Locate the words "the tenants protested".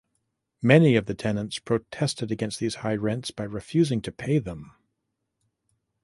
1.05-2.31